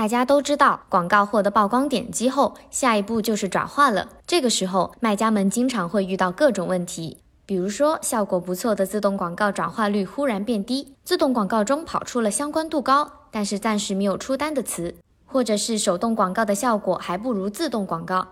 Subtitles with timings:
[0.00, 4.08] 大家都知道，广告获得曝光点击后，下一步就是转化了。
[4.26, 14.94] 这个时候，卖家们经常会遇到各种问题，比如说效果不错的自动广告转化率忽然变低，自动广告中跑出了相关度高但是暂时没有出单的词，
[15.26, 18.26] 或者是手动广告的效果还不如自动广告，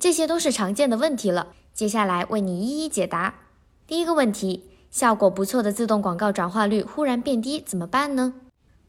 [0.00, 1.50] 这些都是常见的问题了。
[1.72, 3.34] 接下来为你一一解答。
[3.86, 8.34] 第一个问题，效果不错的自动广告转化率忽然变低，怎么办呢？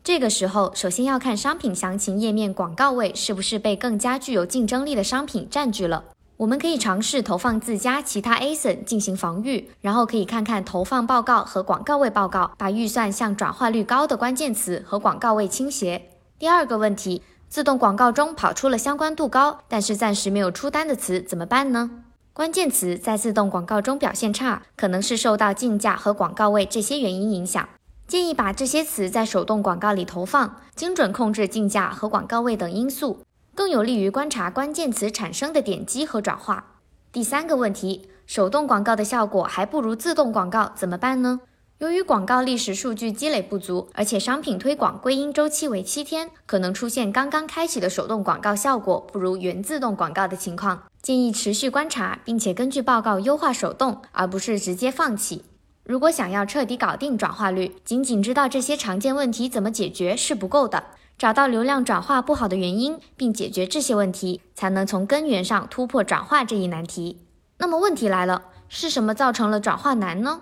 [0.04, 6.04] 这个时候，首先要看商品详情页面广告位是不是被更加具有竞争力的商品占据了。
[6.36, 16.10] 我们可以尝试投放自家其他 ASIN 进行防御，然后可以看看投放报告和广告位报告，把预算向转化率高的关键词和广告位倾斜。
[16.38, 21.90] 第二个问题，自动广告中跑出了相关度高，但是暂时没有出单的词怎么办呢？
[22.34, 27.70] 关键词在自动广告中表现差，可能是受到竞价和广告位这些原因影响。
[28.08, 33.20] 建议把这些词在手动广告里投放，精准控制竞价和广告位等因素，
[33.56, 36.66] 更有利于观察关键词产生的点击和转化。
[37.12, 41.42] 第三个问题，手动广告的效果还不如自动广告，怎么办呢？
[41.80, 50.84] 由于广告历史数据积累不足，而且商品推广归因周期为七天，可能出现刚刚开启的手动广告效果不如原自动广告的情况。
[51.02, 55.44] 建议持续观察，并且根据报告优化手动，而不是直接放弃。
[55.86, 60.84] 如果想要彻底搞定转化率，仅仅知道这些常见问题怎么解决是不够的。
[61.18, 67.20] 找到流量转化不好的原因，并解决这些问题，才能从根源上突破转化这一难题。
[67.58, 70.42] 那么问题来了，是什么造成了转化难呢？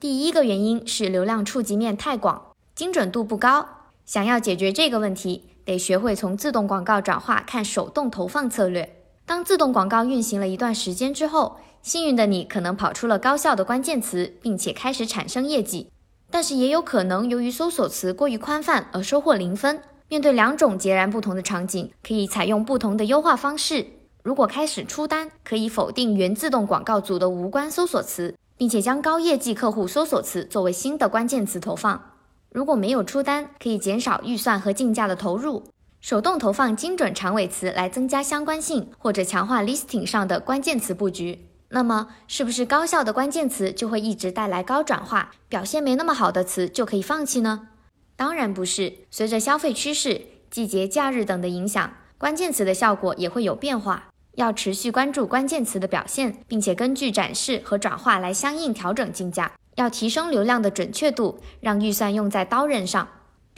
[0.00, 3.68] 第一个原因是流量触及面太广，精准度不高。
[4.04, 8.97] 想要解决这个问题，得学会从自动广告转化看手动投放策略。
[9.28, 15.90] 当自动广告运行了一段时间之后，幸运的你可能跑出了高效的关键词，并且开始产生业绩，
[16.30, 19.82] 但是也有可能由于搜索词过于宽泛而收获零分。
[20.08, 23.84] 面对两种截然不同的场景，可以采用不同的优化方式。
[24.22, 32.12] 如果开始出单，可以否定原自动广告组的无关搜索词，并且将高业绩客户搜索词作为新的关键词投放。
[32.50, 35.64] 如果没有出单，可以减少预算和竞价的投入，
[36.00, 41.46] 手动投放精准长尾词来增加相关性，或者强化 listing 上的关键词布局。
[41.70, 45.30] 那么，是不是高效的关键词就会一直带来高转化？
[45.48, 47.68] 表现没那么好的词就可以放弃呢？
[48.16, 48.94] 当然不是。
[49.10, 54.08] 随着消费趋势、季节、假日等的影响，关键词的效果也会有变化。
[54.36, 59.52] 要持续关注关键词的表现，并且根据展示和转化来相应调整竞价。
[59.74, 63.06] 要提升流量的准确度，让预算用在刀刃上。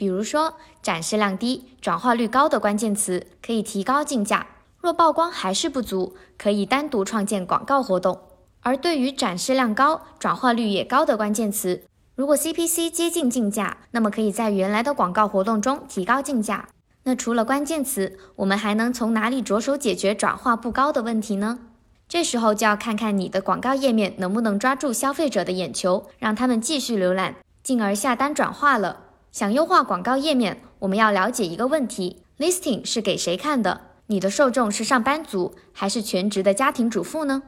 [0.01, 4.47] 比如说，展示量低、转化率高的关键词可以提高竞价。
[4.79, 8.19] 若曝光还是不足，可以单独创建广告活动。
[8.61, 11.83] 而对于展示量高、转化率也高的关键词，
[12.15, 16.69] 如果 CPC 接近竞价，那么可以在原来的广告活动中提高竞价。
[17.03, 21.59] 那除了关键词，我们还能从哪里着手解决转化不高的问题呢？
[22.09, 29.10] 这时候就要看看你的广告页面能不能抓住消费者的眼球，让他们继续浏览，进而下单转化了。
[29.31, 33.79] 想优化广告页面，我们要了解一个问题：listing 是给谁看的？
[34.07, 37.41] 你的受众是上班族还是全职的家庭主妇呢？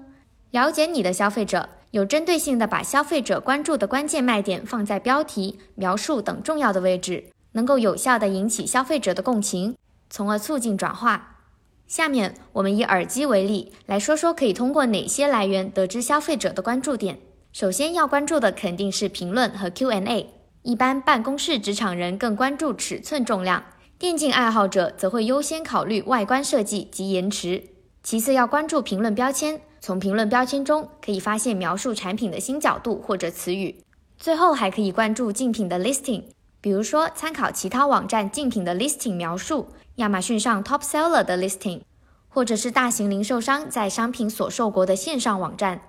[0.52, 9.76] 了解你的消费者，有针对性的把消费者关注的关键卖点放在标题、描述等重要的位置，能够有效的引起消费者的共情，
[10.10, 11.42] 从而促进转化。
[11.86, 17.20] 下面我们以耳机为例来说说可以通过哪些来源得知消费者的关注点。
[17.52, 20.30] 首先要关注的肯定是评论和 Q&A，
[20.64, 23.66] 一般办公室职场人更关注尺寸重量。
[24.00, 27.62] 电竞爱好者则会优先考虑外观设计及延迟，
[28.02, 33.84] 其次要关注评论标签，从评论标签中可以发现描述产品的新角度或者词语。
[34.18, 36.24] 最后还可以关注竞品的 listing，
[36.62, 41.82] 比如说参考其他网站竞品的 listing 描述，亚马逊上 top seller 的 listing，
[42.30, 45.82] 或者是大型零售商在商品所售国的线上网站。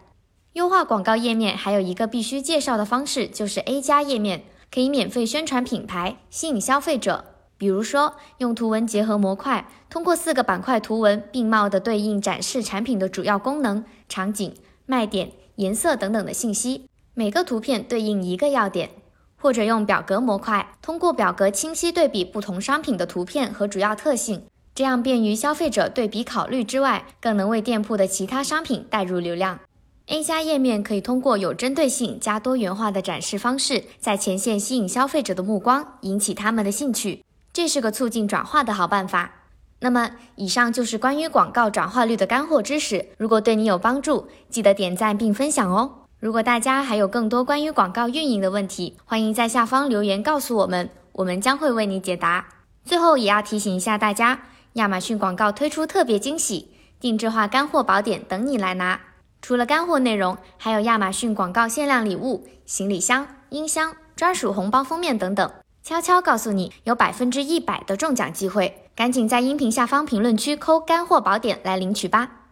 [0.54, 7.26] 优化广告页面还有一个必须介绍的方式，就是 A 加页面，可以免费宣传品牌，吸引消费者。
[7.56, 14.52] 比如说，用图文结合模块，通过四个板块图文并茂的对应展示产品的主要功能、场景、
[14.84, 18.88] 卖点、颜色等等的信息，每个图片对应一个要点；
[19.36, 24.42] 或者用表格模块，通过表格清晰对比不同商品的图片和主要特性，
[24.74, 29.60] 这样便于消费者对比考虑之外，更能为店铺的其他商品带入流量。
[30.06, 37.24] A 加页面可以通过有针对性加多元化的展示方式，在前线吸引消费者的目光，引起他们的兴趣。
[37.54, 39.32] 这是个促进转化的好办法。
[39.80, 43.06] 那么，以上就是关于广告转化率的干货知识。
[43.16, 46.04] 如果对你有帮助，记得点赞并分享哦。
[46.20, 52.46] 如果大家还有更多关于广告运营的问题，欢迎在下方留言告诉我们，我们将会为你解答。
[52.84, 54.42] 最后也要提醒一下大家，
[54.74, 56.68] 亚马逊广告推出特别惊喜，
[57.00, 59.00] 定制化干货宝典等你来拿。
[59.44, 65.52] 除了干货内容，还有亚马逊广告限量礼物、行李箱、音箱、专属红包封面等等。
[65.82, 72.43] 悄悄告诉你，有百分之一百的中奖机会，赶紧在音频下方评论区扣干货宝典来领取吧。